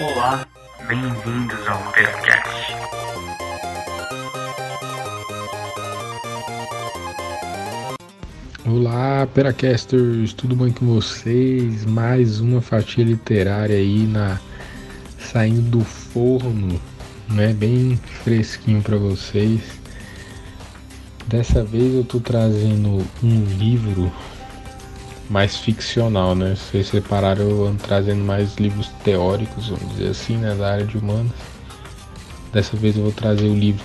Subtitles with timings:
[0.00, 0.46] Olá,
[0.88, 2.72] bem-vindos ao Percast.
[8.64, 11.84] Olá, Peracasters, tudo bem com vocês?
[11.84, 14.40] Mais uma fatia literária aí na
[15.18, 16.80] saindo do forno,
[17.28, 17.52] né?
[17.52, 19.60] Bem fresquinho para vocês.
[21.26, 24.10] Dessa vez eu tô trazendo um livro
[25.30, 26.56] mais ficcional, né?
[26.56, 30.54] Vocês separaram, trazendo mais livros teóricos, vamos dizer assim, né?
[30.56, 31.30] Da área de humanas.
[32.52, 33.84] Dessa vez eu vou trazer o livro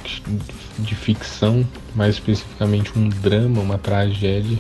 [0.80, 4.58] de ficção, mais especificamente um drama, uma tragédia,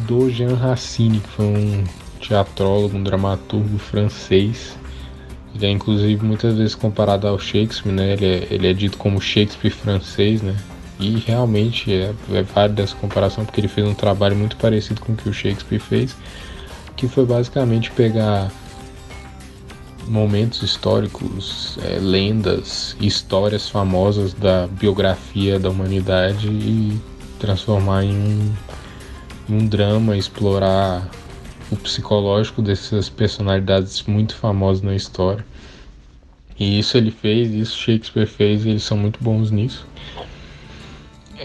[0.00, 1.84] do Jean Racine, que foi um
[2.20, 4.78] teatrólogo, um dramaturgo francês.
[5.54, 8.12] Ele é inclusive muitas vezes comparado ao Shakespeare, né?
[8.12, 10.54] Ele é, ele é dito como Shakespeare francês, né?
[11.00, 15.16] E realmente é, é essa comparação porque ele fez um trabalho muito parecido com o
[15.16, 16.14] que o Shakespeare fez,
[16.94, 18.52] que foi basicamente pegar
[20.06, 27.00] momentos históricos, é, lendas, histórias famosas da biografia da humanidade e
[27.38, 28.52] transformar em um,
[29.48, 31.08] um drama, explorar
[31.70, 35.44] o psicológico dessas personalidades muito famosas na história.
[36.58, 39.86] E isso ele fez, isso Shakespeare fez, e eles são muito bons nisso.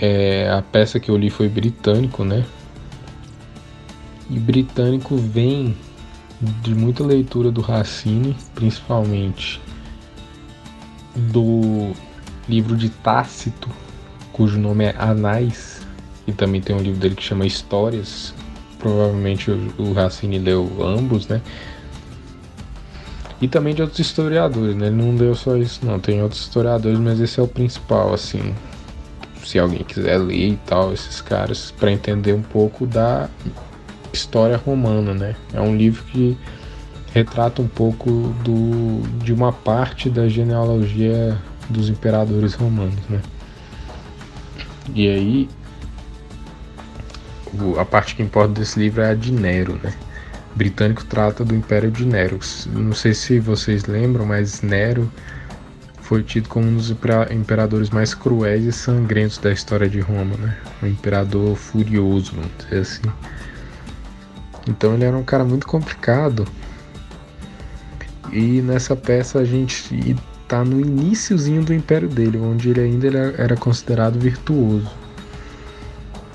[0.02, 2.46] É, a peça que eu li foi britânico, né?
[4.30, 5.76] E britânico vem
[6.62, 9.62] de muita leitura do Racine, principalmente
[11.16, 11.94] do
[12.50, 13.70] livro de Tácito,
[14.34, 15.88] cujo nome é Anais,
[16.28, 18.34] e também tem um livro dele que chama Histórias.
[18.78, 21.42] Provavelmente o Racine leu ambos, né?
[23.42, 24.88] E também de outros historiadores, né?
[24.88, 26.00] Ele não leu só isso, não.
[26.02, 28.54] Tem outros historiadores, mas esse é o principal, assim
[29.46, 33.30] se alguém quiser ler e tal, esses caras, para entender um pouco da
[34.12, 35.36] história romana, né?
[35.54, 36.38] É um livro que
[37.14, 38.10] retrata um pouco
[38.44, 41.38] do, de uma parte da genealogia
[41.70, 43.22] dos imperadores romanos, né?
[44.94, 45.50] E aí,
[47.80, 49.94] a parte que importa desse livro é a de Nero, né?
[50.54, 52.40] O britânico trata do Império de Nero.
[52.68, 55.12] Não sei se vocês lembram, mas Nero
[56.06, 56.94] foi tido como um dos
[57.32, 60.56] imperadores mais cruéis e sangrentos da história de Roma, né?
[60.84, 63.02] Um imperador furioso, vamos dizer assim.
[64.68, 66.48] Então ele era um cara muito complicado.
[68.32, 73.58] E nessa peça a gente está no iníciozinho do império dele, onde ele ainda era
[73.58, 74.92] considerado virtuoso.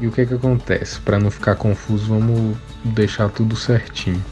[0.00, 0.98] E o que é que acontece?
[0.98, 4.24] Para não ficar confuso, vamos deixar tudo certinho.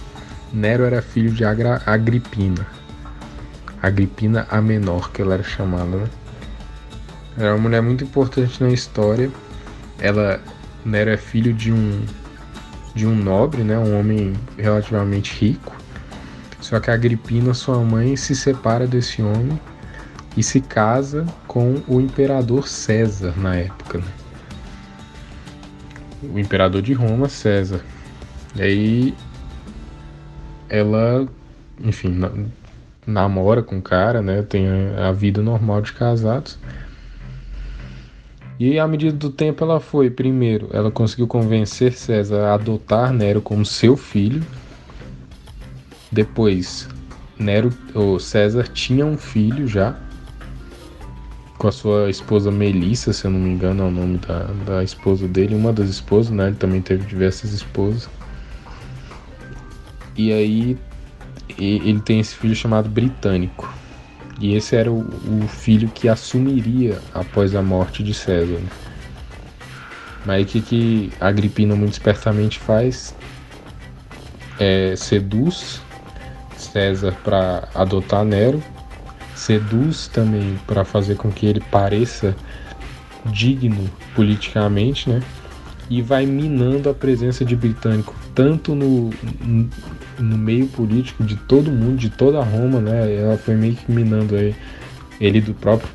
[0.53, 2.67] Nero era filho de Agripina,
[3.83, 6.09] Agripina a Menor, que ela era chamada, né?
[7.37, 9.31] Era uma mulher muito importante na história.
[10.01, 10.41] Ela
[10.85, 12.05] Nero é filho de um
[12.95, 15.77] de um nobre, né, um homem relativamente rico.
[16.61, 19.61] Só que a Agripina, sua mãe, se separa desse homem
[20.37, 23.99] e se casa com o imperador César na época.
[23.99, 24.05] Né?
[26.35, 27.81] O imperador de Roma, César.
[28.57, 29.15] E aí
[30.69, 31.29] ela,
[31.81, 32.21] enfim,
[33.09, 34.43] namora com o cara, né?
[34.43, 36.59] Tem a vida normal de casados.
[38.61, 43.41] E à medida do tempo ela foi, primeiro, ela conseguiu convencer César a adotar Nero
[43.41, 44.45] como seu filho.
[46.11, 46.89] Depois,
[47.39, 49.97] Nero, ou César tinha um filho já
[51.57, 54.85] com a sua esposa Melissa, se eu não me engano é o nome da, da
[54.85, 56.49] esposa dele, uma das esposas, né?
[56.49, 58.09] Ele também teve diversas esposas.
[60.17, 60.77] E aí
[61.57, 63.73] ele tem esse filho chamado Britânico.
[64.41, 68.59] E esse era o, o filho que assumiria após a morte de César.
[68.59, 68.69] Né?
[70.25, 73.15] Mas o que, que Agripina muito espertamente faz?
[74.59, 75.81] É, seduz
[76.57, 78.63] César para adotar Nero,
[79.35, 82.37] seduz também para fazer com que ele pareça
[83.27, 85.23] digno politicamente, né?
[85.89, 89.11] E vai minando a presença de britânico tanto no,
[90.19, 93.15] no meio político de todo mundo, de toda Roma, né?
[93.15, 94.55] Ela foi meio que minando aí
[95.21, 95.89] ele do próprio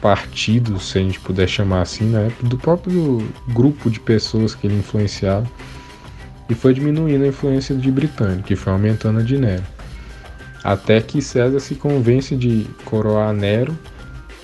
[0.00, 2.30] partido, se a gente puder chamar assim, né?
[2.42, 5.46] Do próprio grupo de pessoas que ele influenciava.
[6.48, 9.64] E foi diminuindo a influência de Britânico, que foi aumentando a de Nero.
[10.62, 13.76] Até que César se convence de coroar Nero,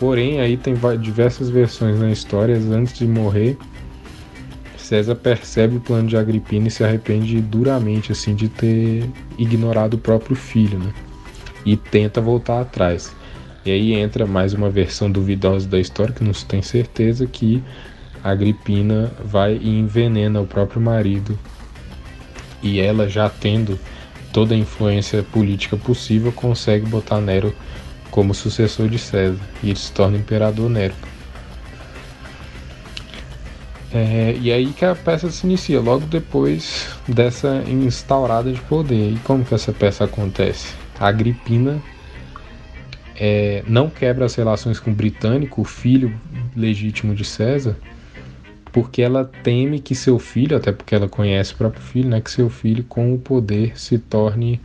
[0.01, 3.57] porém aí tem diversas versões na história, antes de morrer,
[4.93, 9.09] César percebe o plano de Agripina e se arrepende duramente assim de ter
[9.39, 10.93] ignorado o próprio filho, né?
[11.65, 13.11] E tenta voltar atrás.
[13.65, 17.65] E aí entra mais uma versão duvidosa da história que não se tem certeza que
[18.23, 21.39] Agripina vai e envenena o próprio marido.
[22.63, 23.81] E ela já tendo
[24.31, 27.55] toda a influência política possível, consegue botar Nero
[28.11, 31.12] como sucessor de César e ele se torna imperador Nero.
[33.95, 39.13] É, e aí que a peça se inicia, logo depois dessa instaurada de poder.
[39.13, 40.75] E como que essa peça acontece?
[40.99, 41.83] A Agripina
[43.15, 46.19] é, não quebra as relações com o britânico, o filho
[46.57, 47.77] legítimo de César,
[48.73, 52.31] porque ela teme que seu filho, até porque ela conhece o próprio filho, né, que
[52.31, 54.59] seu filho com o poder se torne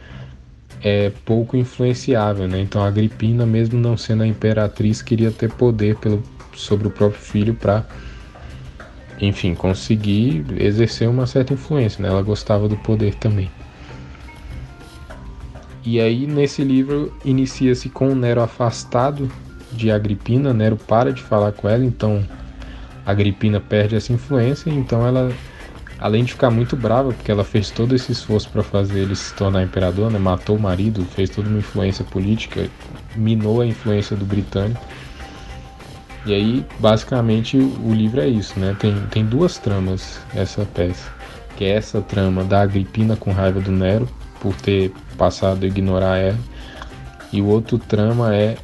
[0.81, 2.47] é, pouco influenciável.
[2.47, 2.61] Né?
[2.61, 6.23] Então a Agripina, mesmo não sendo a imperatriz, queria ter poder pelo,
[6.55, 7.85] sobre o próprio filho para
[9.19, 12.09] enfim, conseguir exercer uma certa influência, né?
[12.09, 13.49] Ela gostava do poder também.
[15.83, 19.31] E aí nesse livro inicia-se com Nero afastado
[19.71, 22.23] de Agripina, Nero para de falar com ela, então
[23.05, 25.31] Agripina perde essa influência, então ela
[25.99, 29.33] além de ficar muito brava porque ela fez todo esse esforço para fazer ele se
[29.33, 30.19] tornar imperador, né?
[30.19, 32.67] Matou o marido, fez toda uma influência política,
[33.15, 34.79] minou a influência do britânico
[36.27, 38.75] e aí, basicamente, o livro é isso, né?
[38.77, 41.09] Tem, tem duas tramas essa peça.
[41.55, 44.07] Que é essa trama da Agripina com raiva do Nero
[44.41, 46.37] por ter passado a ignorar ela.
[47.31, 48.57] E o outro trama é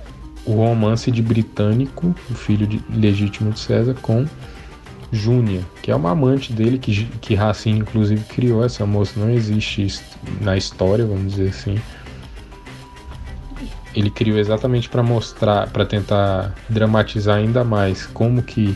[0.46, 4.26] o romance de Britânico, o filho de, legítimo de César, com
[5.10, 8.66] Júnia, que é uma amante dele, que, que Racine inclusive criou.
[8.66, 10.02] Essa moça não existe
[10.42, 11.80] na história, vamos dizer assim
[13.96, 18.76] ele criou exatamente para mostrar, para tentar dramatizar ainda mais como que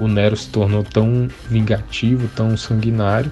[0.00, 3.30] o Nero se tornou tão vingativo, tão sanguinário,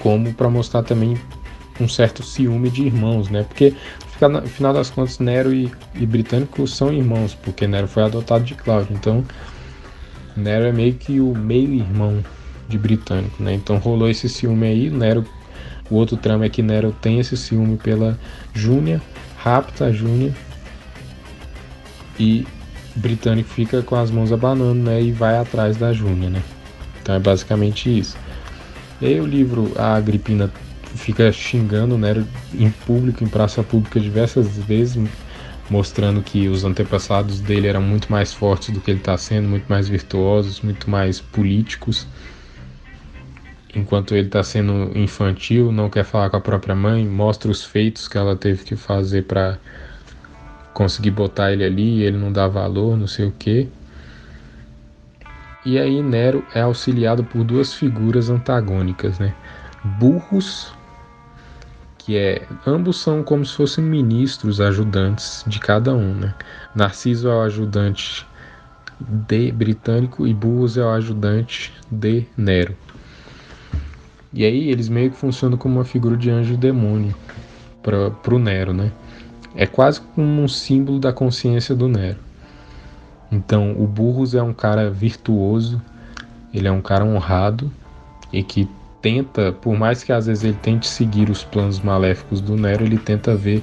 [0.00, 1.16] como para mostrar também
[1.80, 3.44] um certo ciúme de irmãos, né?
[3.44, 3.74] Porque
[4.20, 8.54] no final das contas Nero e, e Britânico são irmãos, porque Nero foi adotado de
[8.54, 8.94] Cláudio.
[8.94, 9.24] Então
[10.36, 12.22] Nero é meio que o meio irmão
[12.68, 13.54] de Britânico, né?
[13.54, 15.24] Então rolou esse ciúme aí, Nero
[15.92, 18.18] o outro trama é que Nero tem esse ciúme pela
[18.54, 19.00] Júnia,
[19.36, 20.32] rapta a Júnia
[22.18, 22.46] e
[22.96, 26.42] britânico fica com as mãos abanando, né, e vai atrás da Júnia, né?
[27.02, 28.16] Então é basicamente isso.
[29.02, 30.50] E aí o livro a Agripina
[30.94, 35.02] fica xingando Nero em público, em praça pública diversas vezes,
[35.68, 39.66] mostrando que os antepassados dele eram muito mais fortes do que ele está sendo, muito
[39.68, 42.06] mais virtuosos, muito mais políticos
[43.74, 48.06] enquanto ele está sendo infantil, não quer falar com a própria mãe, mostra os feitos
[48.06, 49.58] que ela teve que fazer para
[50.74, 53.68] conseguir botar ele ali, ele não dá valor, não sei o que.
[55.64, 59.34] E aí Nero é auxiliado por duas figuras antagônicas, né?
[59.98, 60.72] Burros,
[61.98, 66.34] que é ambos são como se fossem ministros, ajudantes de cada um, né?
[66.74, 68.26] Narciso é o ajudante
[68.98, 72.76] de britânico e Burros é o ajudante de Nero.
[74.32, 77.14] E aí eles meio que funcionam como uma figura de anjo e demônio
[77.82, 78.90] para pro Nero, né?
[79.54, 82.18] É quase como um símbolo da consciência do Nero.
[83.30, 85.80] Então, o Burros é um cara virtuoso,
[86.52, 87.70] ele é um cara honrado
[88.32, 88.68] e que
[89.00, 92.98] tenta, por mais que às vezes ele tente seguir os planos maléficos do Nero, ele
[92.98, 93.62] tenta ver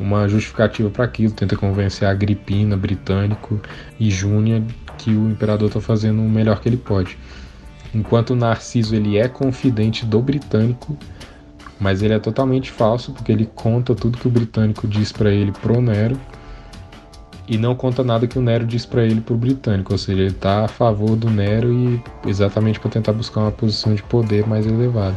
[0.00, 3.60] uma justificativa para aquilo, tenta convencer a Agripina, britânico
[3.98, 4.62] e Júnia
[4.98, 7.16] que o imperador está fazendo o melhor que ele pode.
[7.94, 10.96] Enquanto o Narciso ele é confidente do britânico,
[11.78, 15.52] mas ele é totalmente falso porque ele conta tudo que o britânico diz para ele
[15.52, 16.18] pro Nero
[17.46, 20.32] e não conta nada que o Nero diz para ele pro britânico, ou seja, ele
[20.32, 24.66] tá a favor do Nero e exatamente para tentar buscar uma posição de poder mais
[24.66, 25.16] elevada.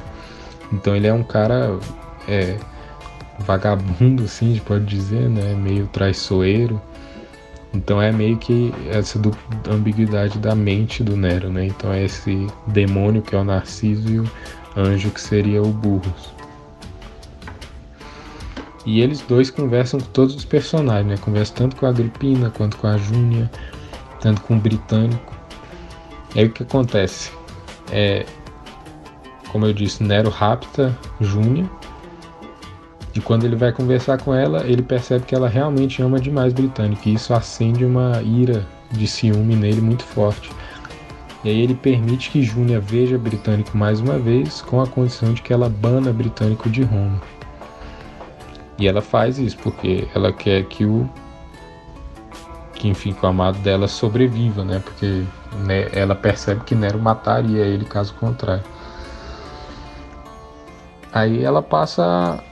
[0.74, 1.80] Então ele é um cara
[2.28, 2.58] é,
[3.40, 5.54] vagabundo, assim, a gente pode dizer, né?
[5.54, 6.82] Meio traiçoeiro
[7.75, 9.20] então é meio que essa
[9.70, 11.65] ambiguidade da mente do Nero, né?
[11.65, 14.32] Então é esse demônio que é o Narciso e o
[14.77, 16.34] anjo que seria o Burros.
[18.86, 21.17] E eles dois conversam com todos os personagens, né?
[21.17, 23.51] Conversam tanto com a Agripina quanto com a Júnia,
[24.22, 25.34] tanto com o Britânico.
[26.34, 27.32] E aí o que acontece?
[27.91, 28.25] É,
[29.51, 31.70] como eu disse, Nero rapta Júnia
[33.16, 37.08] e quando ele vai conversar com ela, ele percebe que ela realmente ama demais Britânico.
[37.08, 40.52] E isso acende uma ira de ciúme nele muito forte.
[41.42, 45.42] E aí ele permite que Júnia veja Britânico mais uma vez, com a condição de
[45.42, 47.22] que ela bana Britânico de Roma.
[48.78, 51.10] E ela faz isso porque ela quer que o
[52.74, 54.82] que enfim que o amado dela sobreviva, né?
[54.84, 55.24] Porque
[55.66, 58.64] né, ela percebe que Nero mataria ele caso contrário.
[61.14, 62.44] Aí ela passa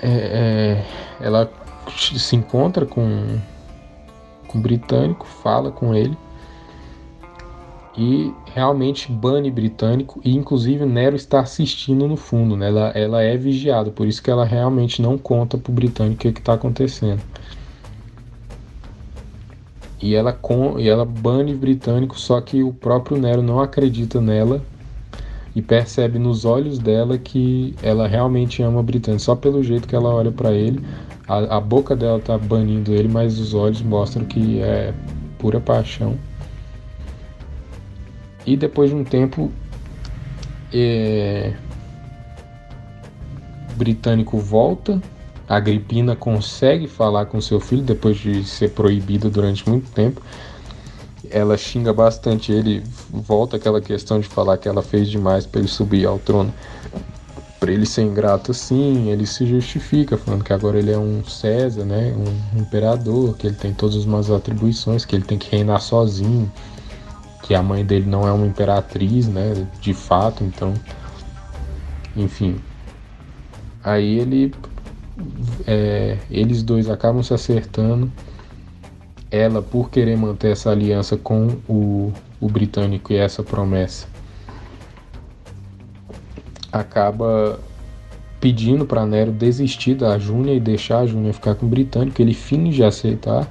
[0.00, 0.84] é, é,
[1.20, 1.50] ela
[1.96, 3.38] se encontra com,
[4.46, 6.16] com o britânico, fala com ele.
[7.96, 12.68] e realmente bane britânico e inclusive Nero está assistindo no fundo, né?
[12.68, 16.32] ela, ela é vigiada, por isso que ela realmente não conta para o britânico o
[16.32, 17.20] que está acontecendo.
[20.00, 24.62] E ela, com, e ela bane britânico, só que o próprio Nero não acredita nela
[25.58, 30.08] e percebe nos olhos dela que ela realmente ama britânico, só pelo jeito que ela
[30.08, 30.80] olha para ele.
[31.26, 34.94] A, a boca dela tá banindo ele, mas os olhos mostram que é
[35.36, 36.16] pura paixão.
[38.46, 39.50] E depois de um tempo,
[40.72, 41.52] é...
[43.72, 45.02] o britânico volta.
[45.48, 50.22] A Agripina consegue falar com seu filho depois de ser proibida durante muito tempo.
[51.30, 55.68] Ela xinga bastante ele, volta aquela questão de falar que ela fez demais para ele
[55.68, 56.52] subir ao trono.
[57.60, 61.84] Para ele ser ingrato assim, ele se justifica, falando que agora ele é um César,
[61.84, 66.50] né, um imperador, que ele tem todas as atribuições, que ele tem que reinar sozinho
[67.48, 70.74] que a mãe dele não é uma imperatriz, né, de fato, então,
[72.14, 72.60] enfim.
[73.82, 74.54] Aí ele,
[75.66, 78.12] é, eles dois acabam se acertando.
[79.30, 84.06] Ela, por querer manter essa aliança com o, o britânico e essa promessa,
[86.72, 87.60] acaba
[88.40, 92.20] pedindo para Nero desistir da Júnia e deixar a Júnia ficar com o britânico.
[92.22, 93.48] Ele finge aceitar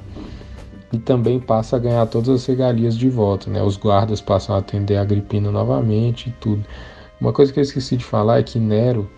[0.91, 3.61] e também passa a ganhar todas as regalias de volta, né?
[3.61, 6.63] Os guardas passam a atender a Agripina novamente e tudo.
[7.19, 9.09] Uma coisa que eu esqueci de falar é que Nero,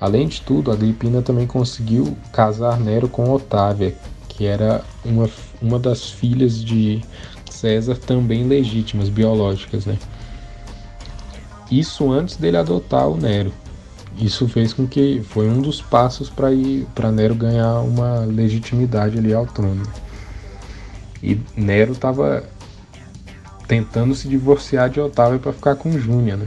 [0.00, 3.94] além de tudo, a Agripina também conseguiu casar Nero com Otávia,
[4.38, 5.28] que era uma,
[5.60, 7.02] uma das filhas de
[7.50, 9.98] César também legítimas, biológicas, né?
[11.68, 13.52] Isso antes dele adotar o Nero.
[14.16, 19.18] Isso fez com que foi um dos passos para ir para Nero ganhar uma legitimidade
[19.18, 19.82] ali ao trono.
[21.20, 22.44] E Nero estava
[23.66, 26.46] tentando se divorciar de Otávio para ficar com Júnia, né?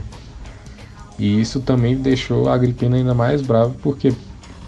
[1.18, 4.14] E isso também deixou a Agripina ainda mais brava porque,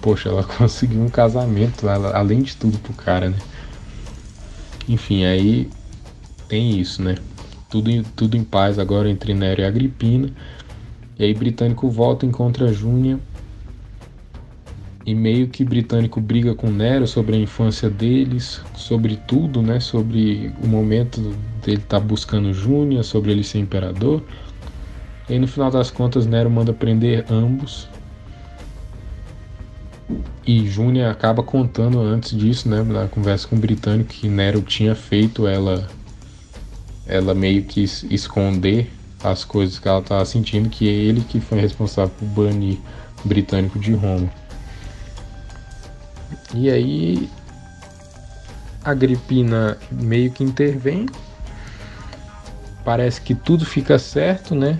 [0.04, 3.38] poxa, ela conseguiu um casamento, ela, além de tudo pro cara, né?
[4.86, 5.70] Enfim, aí
[6.46, 7.14] tem isso, né?
[7.70, 10.28] Tudo, tudo em paz agora entre Nero e Agripina.
[11.18, 13.18] E aí Britânico volta, encontra Júnia
[15.06, 19.80] e meio que britânico briga com Nero sobre a infância deles, sobre tudo, né?
[19.80, 21.20] Sobre o momento
[21.64, 24.22] dele estar tá buscando Júnia, sobre ele ser imperador.
[25.28, 27.88] E aí, no final das contas, Nero manda prender ambos.
[30.46, 34.94] E Júnia acaba contando antes disso, né, na conversa com o britânico, que Nero tinha
[34.94, 35.88] feito ela
[37.06, 38.90] ela meio que esconder
[39.22, 42.78] as coisas que ela estava sentindo, que é ele que foi responsável por banir
[43.24, 44.30] o britânico de Roma.
[46.54, 47.28] E aí
[48.84, 51.06] Agripina meio que intervém.
[52.84, 54.78] Parece que tudo fica certo, né?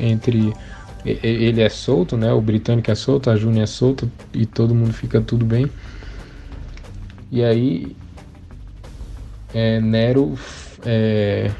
[0.00, 0.54] Entre
[1.22, 2.32] ele é solto, né?
[2.32, 5.70] O britânico é solto, a Júnia é solta e todo mundo fica tudo bem.
[7.30, 7.96] E aí
[9.54, 10.38] é, Nero
[10.84, 11.50] é,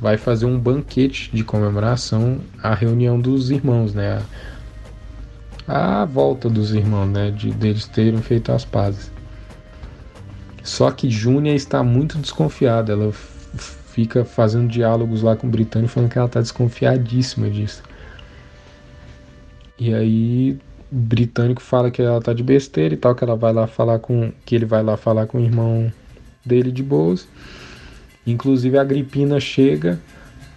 [0.00, 4.22] vai fazer um banquete de comemoração à reunião dos irmãos, né?
[5.68, 7.30] a volta dos irmãos, né?
[7.30, 9.12] De deles terem feito as pazes.
[10.62, 12.94] Só que Júnia está muito desconfiada.
[12.94, 17.82] Ela fica fazendo diálogos lá com o Britânico falando que ela está desconfiadíssima disso.
[19.78, 20.58] E aí
[20.90, 23.98] o britânico fala que ela tá de besteira e tal, que ela vai lá falar
[23.98, 24.32] com.
[24.44, 25.92] que ele vai lá falar com o irmão
[26.44, 27.28] dele de boas.
[28.26, 29.98] Inclusive a Agripina chega,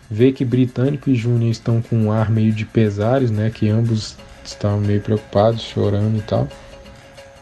[0.09, 3.49] vê que britânico e Júnior estão com um ar meio de pesares, né?
[3.49, 6.47] Que ambos estavam meio preocupados, chorando e tal.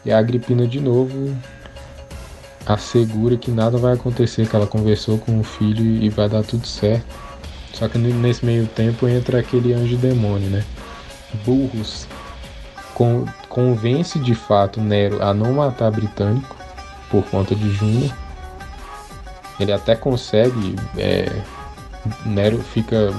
[0.04, 1.36] E a Agripina de novo
[2.66, 6.66] assegura que nada vai acontecer, que ela conversou com o filho e vai dar tudo
[6.66, 7.06] certo.
[7.72, 10.64] Só que nesse meio tempo entra aquele anjo demônio, né?
[11.44, 12.06] Burros
[12.94, 16.56] con convence de fato Nero a não matar britânico
[17.10, 18.14] por conta de Júnior.
[19.58, 20.76] Ele até consegue.
[20.96, 21.30] É,
[22.24, 23.12] Nero fica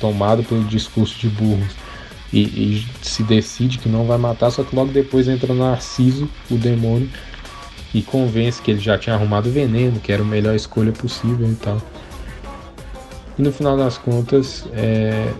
[0.00, 1.72] tomado pelo discurso de burros
[2.32, 6.56] e, e, se decide que não vai matar, só que logo depois entra Narciso, o
[6.56, 7.08] demônio,
[7.94, 11.54] e convence que ele já tinha arrumado veneno, que era a melhor escolha possível e
[11.54, 11.80] tal.
[13.38, 15.32] E no final das contas, é,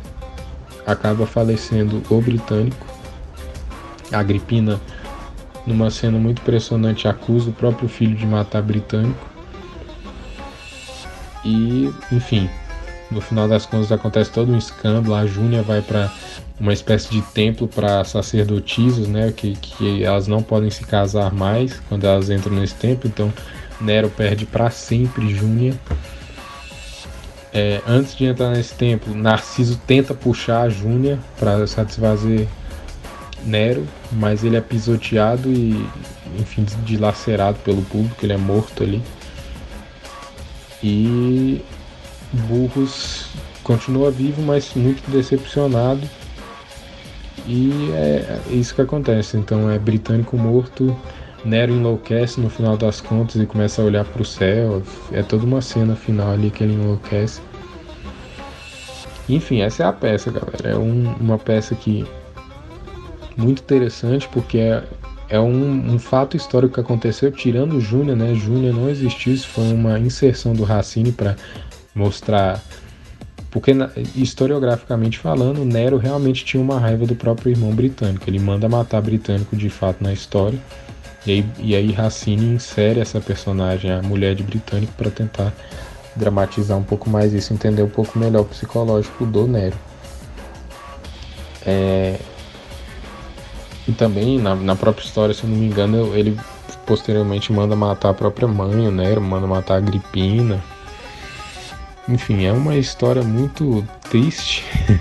[0.87, 2.87] acaba falecendo o britânico.
[4.13, 4.81] A Agripina,
[5.67, 9.19] numa cena muito impressionante, acusa o próprio filho de matar britânico.
[11.45, 12.49] E, enfim,
[13.11, 15.15] no final das contas acontece todo um escândalo.
[15.15, 16.11] A Júnia vai para
[16.59, 19.33] uma espécie de templo para sacerdotisas, né?
[19.33, 23.09] Que, que elas não podem se casar mais quando elas entram nesse templo.
[23.09, 23.33] Então
[23.81, 25.75] Nero perde para sempre Júnia.
[27.55, 32.49] É, antes de entrar nesse templo, Narciso tenta puxar a Júnia para satisfazer
[33.45, 35.87] Nero, mas ele é pisoteado e,
[36.37, 39.01] enfim, dilacerado pelo público, ele é morto ali.
[40.83, 41.63] E
[42.33, 43.29] Burros
[43.63, 46.03] continua vivo, mas muito decepcionado.
[47.47, 49.37] E é isso que acontece.
[49.37, 50.97] Então é britânico morto,
[51.45, 54.83] Nero enlouquece no final das contas e começa a olhar para o céu.
[55.13, 57.41] É toda uma cena final ali que ele enlouquece.
[59.29, 60.71] Enfim, essa é a peça, galera.
[60.71, 62.07] É um, uma peça que
[63.37, 64.85] muito interessante porque é,
[65.29, 68.35] é um, um, fato histórico que aconteceu tirando Júnior, né?
[68.35, 71.37] Júnior não existiu, isso foi uma inserção do Racine para
[71.95, 72.61] mostrar
[73.55, 73.71] porque
[74.17, 78.29] historiograficamente falando, Nero realmente tinha uma raiva do próprio irmão britânico.
[78.29, 80.59] Ele manda matar britânico de fato na história.
[81.27, 85.53] E aí, e aí Racine insere essa personagem, a mulher de britânico, para tentar
[86.15, 89.77] dramatizar um pouco mais isso, entender um pouco melhor o psicológico do Nero.
[91.67, 92.19] É,
[93.89, 96.39] e também na, na, própria história, se eu não me engano, ele
[96.87, 100.63] posteriormente manda matar a própria mãe, o Nero, manda matar a Agripina.
[102.09, 104.63] Enfim, é uma história muito triste,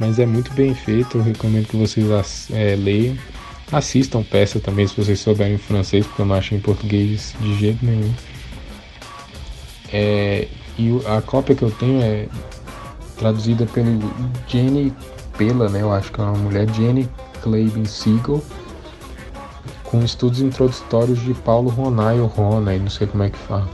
[0.00, 1.16] mas é muito bem feita.
[1.16, 3.16] Eu recomendo que vocês é, leiam.
[3.72, 7.84] Assistam peça também se vocês souberem francês, porque eu não acho em português de jeito
[7.84, 8.12] nenhum.
[9.92, 12.28] É, e a cópia que eu tenho é
[13.16, 14.00] traduzida pelo
[14.48, 14.92] Jenny
[15.38, 15.82] Pela, né?
[15.82, 17.08] Eu acho que é uma mulher, Jenny
[17.42, 18.42] Kleibin Siegel,
[19.84, 23.68] com estudos introdutórios de Paulo Ronay ou Ronay, não sei como é que fala.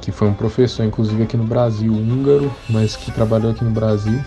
[0.00, 4.20] Que foi um professor, inclusive aqui no Brasil, húngaro, mas que trabalhou aqui no Brasil.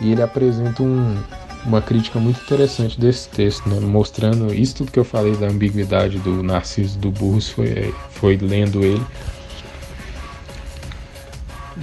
[0.00, 1.16] E ele apresenta um,
[1.64, 3.78] uma crítica muito interessante desse texto, né?
[3.80, 8.82] mostrando isso tudo que eu falei da ambiguidade do Narciso do Burros foi, foi lendo
[8.84, 9.02] ele.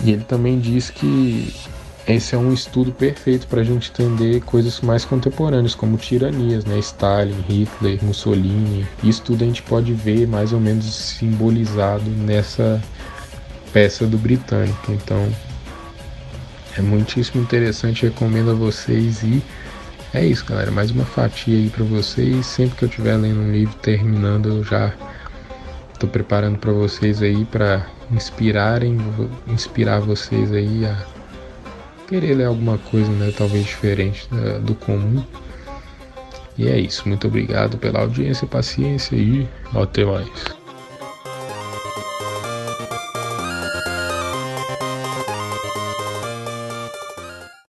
[0.04, 1.54] E ele também diz que
[2.08, 6.80] esse é um estudo perfeito para a gente entender coisas mais contemporâneas, como tiranias, né?
[6.80, 8.88] Stalin, Hitler, Mussolini.
[9.04, 12.82] Isso tudo a gente pode ver mais ou menos simbolizado nessa
[13.72, 14.92] peça do britânico.
[14.92, 15.30] Então
[16.78, 19.44] é muitíssimo interessante, recomendo a vocês e
[20.14, 20.72] é isso, galera.
[20.72, 22.46] Mais uma fatia aí para vocês.
[22.46, 24.94] Sempre que eu estiver lendo um livro terminando, eu já
[26.00, 28.98] tô preparando para vocês aí para inspirarem,
[29.48, 30.98] inspirar vocês aí a
[32.08, 34.28] querer ler alguma coisa, né, talvez diferente
[34.64, 35.24] do comum.
[36.58, 37.08] E é isso.
[37.08, 40.59] Muito obrigado pela audiência, paciência e até mais.